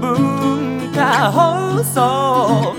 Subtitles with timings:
[0.00, 2.69] 文化放送。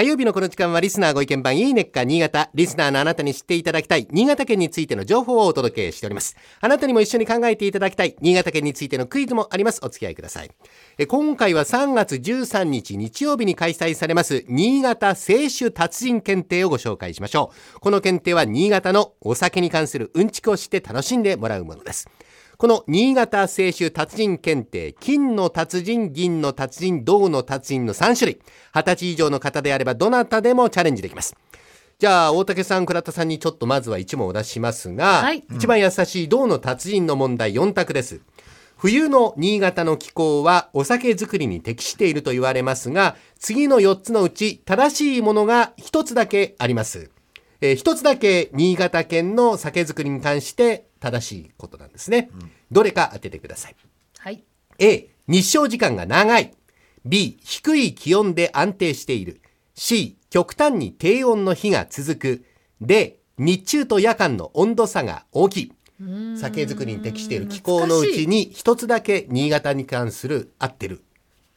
[0.00, 2.48] 火曜日のこの時間はリスナーご意見番いいねっか新潟。
[2.54, 6.38] リスナーのあなたに知っていただきたい新潟県についての情報をお届けしております。
[6.62, 9.80] あなたにも一緒に考えていただきたい新潟県についてのクイズもあります。
[9.82, 10.50] お付き合いください。
[10.96, 17.80] え今回は3月13日日曜日に開催されます新潟清酒達人検定をご紹介しましょう。
[17.80, 22.08] この検定は新潟のお酒に関するうんちくを知って楽しんでもらうものです。
[22.60, 28.40] この新潟清酒達人検定、金の達人、銀の達人、銅の達人の3種類。
[28.74, 31.34] 20歳以上の方であればどなたでもチャレンジできます。
[31.98, 38.20] じゃあ、大竹さん、倉田さんにちょっとまずは1問を出しますが、はい一番優しい銅の達人の問題4択です。
[38.76, 47.10] 冬の新潟の気候はお酒作りに適していると言われますが、次の4つのうち正しいものが1つだけあります。
[47.62, 52.30] えー一つだけ新潟県の酒造りに関して正しいことなんですね。
[52.70, 53.76] どれか当ててください。
[54.18, 54.44] はい。
[54.78, 56.52] A、日照時間が長い。
[57.04, 59.40] B、低い気温で安定している。
[59.74, 62.44] C、極端に低温の日が続く。
[62.80, 65.72] D、日中と夜間の温度差が大きい。
[66.38, 71.02] 酒造りに適している気候のうちに一つだけ新潟に関する合ってる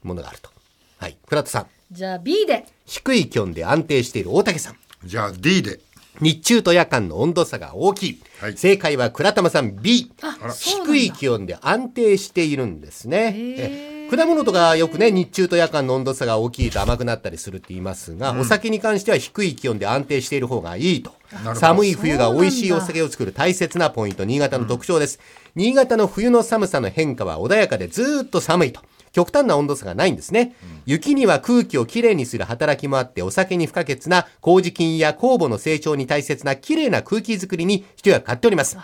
[0.03, 0.49] ものがあると。
[0.97, 1.17] はい。
[1.25, 1.67] 倉田さん。
[1.91, 2.65] じゃあ B で。
[2.85, 4.77] 低い気温で安定している大竹さん。
[5.05, 5.79] じゃあ D で。
[6.23, 8.21] 日中と夜間の温度差が大きい。
[8.39, 10.11] はい正解は倉玉さん B。
[10.57, 14.07] 低い気温で安定しているんですね。
[14.09, 21.11] 果物とかよくね、日中と夜間の温度差が大きいと甘くなったりするって言いますが、お酒に関しては低い気温で安定している方がいいと。
[21.43, 25.19] ど寒い冬が美味しいお酒を作る大切なポイント、新潟の特徴です。
[25.55, 28.81] 新潟の冬の寒さの変化は穏やかでずーっと寒いと。
[29.13, 30.55] 極端な温度差がないんですね。
[30.85, 38.75] 雪には空気をきれいにする働きもあって、お酒に不可欠な麹菌や酵母の成長に大切なきれいな空気作りに一役買っております。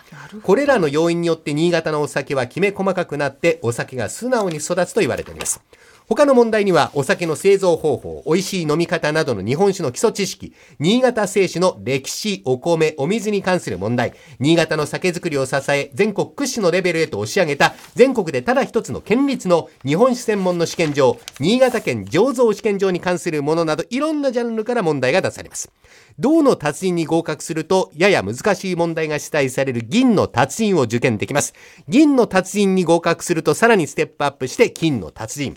[0.43, 5.61] これらの要因によって新潟のお酒はきめ細かくなって、お酒が素直に育つと言われております。
[6.09, 25.71] 他の問題にはお酒の製造方法、美味しい飲み方などの日本酒の基礎知識、新潟製酒の歴史、お米、お水に関する問題、新潟の酒造りを支え、全国屈指のレベルへと押し上げた、全国でただ一つの県立の日本酒専門の試験場、新潟県醸造試験場に関するものなど、いろんなジャンルから問題が出されます。
[26.17, 31.53] 銅の達人に合格すると、やや難しい問題が出題される銀の達人を受験できます。
[31.87, 35.55] 銀の達人に合格すると、さらにステップアップして金の達人。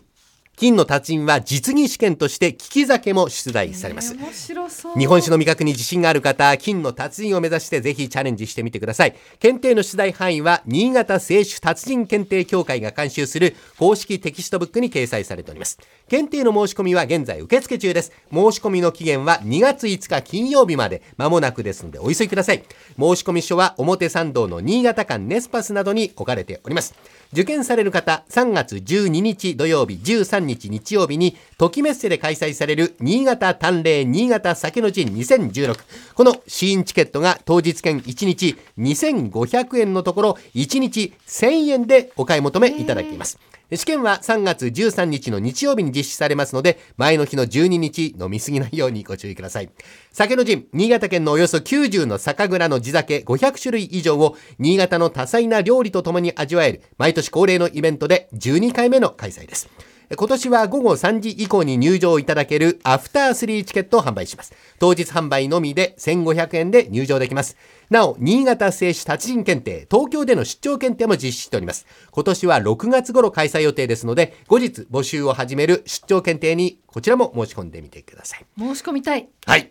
[0.57, 4.15] 金の達人は実技試験として利き酒も出題されます。
[4.15, 4.99] 面白そう。
[4.99, 9.17] 日本酒の味覚に自信がある方、金の達人を目指してぜひチャレンジしてみてください。
[9.41, 15.79] 検定の出題範囲は、新潟清酒達人検定協会が監修する公式テキストブックに掲載されております。
[16.09, 18.13] 検定の申し込みは現在受付中です。
[18.31, 22.63] 申し込みの期限は2月5日金曜日まで間もなくですのでお急ぎください。
[22.99, 26.95] 申し込み書は表参道の新潟館ネスパスなどに置かれております。
[27.33, 35.79] 受験される方、3月12日土曜日、13日日曜日に、ときメッセで開催される新潟淡麗新潟酒の陣2016。
[36.15, 43.39] この試飲チケットが当日券1日2500円のところ、1日1000円でお買い求めいただけます。
[43.77, 49.71] 試験は3月13日の日曜日に実施されますので、前の日の12日飲みすぎないようにご注意ください。
[50.13, 59.69] 酒の陣、新潟県のおよそ90の酒蔵の地酒500種類以上を新潟の多彩な料理とともに味わえる毎年恒例のイベントで12回目の開催です。
[60.15, 64.53] 今年は午後3時以降に入場いただけるアフタースリーチケットを販売します。
[64.79, 67.57] 当日販売のみで1500円で入場できます。
[67.89, 71.87] なお、新潟製酒達人検定、東京での出張検定も実施しております。
[72.11, 78.45] 今年は6月頃開催予定ですので、後日募集を始める出張検定にこちらも申し込んでみてください。
[78.59, 79.29] 申し込みたい。
[79.47, 79.71] はい。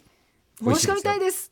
[0.59, 1.52] 申し込みたいです。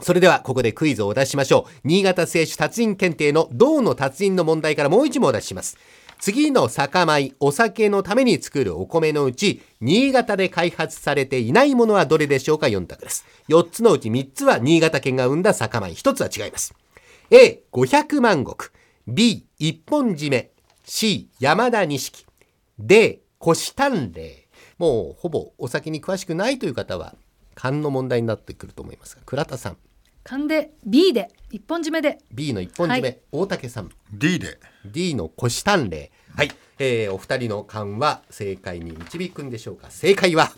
[0.00, 1.80] それではここでクイズをお出ししましょう。
[1.84, 5.76] 新潟製酒達人検定の銅の達人の問題からもう一問お出しします。
[6.22, 13.26] 次の酒米、お酒のために作るお米のうち、新潟で開発されていないものはどれでしょうか ?4 択です。
[13.48, 16.76] 4つのうち3つは新潟県が生んだ酒米、1つは違います。
[17.32, 18.70] A、500万石。
[19.08, 20.52] B、一本締め。
[20.84, 22.24] C、山田錦。
[22.78, 24.46] D、虎視眈麗。
[24.78, 27.16] もうほぼお酒に詳しくないという方は、
[27.56, 29.76] 勘の問題になってくると思いますが、倉田さん。
[30.24, 32.18] 勘で B で一本締めで。
[32.32, 33.18] B の一本締め、はい。
[33.32, 33.90] 大竹さん。
[34.12, 34.58] D で。
[34.84, 39.90] D の虎視眈麗はい、えー、お二人の勘は正解に導くんでしょうか？
[39.90, 40.52] 正解は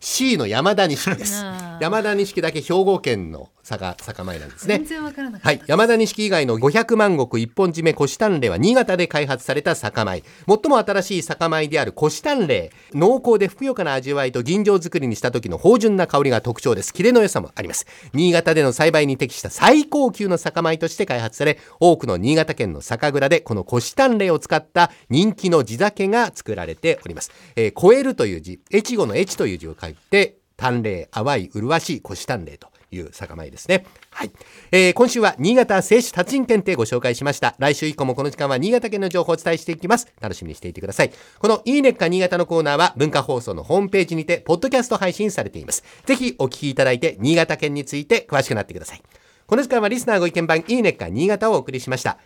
[0.00, 1.42] C の山田錦です。
[1.42, 1.82] あー。
[1.82, 4.78] 山田錦だけ兵庫県の酒酒米なんですね。
[4.78, 5.48] 全然わからなかった。
[5.48, 10.22] はい、山田錦以外の500万石一本締め古丹冷は新潟で開発された酒米。
[10.46, 16.92] 最も新しい酒米である古丹冷濃厚でふくよかな味わいと吟醸作りにした時の芳醇な香りが特徴です。
[16.92, 17.86] キレの良さもあります。
[18.12, 33.86] 新潟での栽培に適した最高級の酒米として開発され多くの新潟県の酒蔵でこの古丹冷を使った人気の地酒が作られております、えー、超えるという字越後の越という字を書いて淡麗淡い麗しい古丹冷という酒米ですね。
[34.10, 34.30] はい。
[34.70, 37.54] えー今週は新潟青春達人検定ご紹介しました。
[37.58, 40.06] 来週以降もこの時間は新潟県の情報をお伝えしていきます。
[40.20, 41.12] 楽しみにしていてください。
[41.38, 45.82] このいいねっか新潟のコーナーは文化放送のホームページにて、ポッドキャスト配信されています。
[46.06, 49.02] ぜひお聞きいただいて、新潟県について詳しくなってください。
[49.46, 52.18] この時間はリスナーご意見番いいねっか新潟をお送りしました。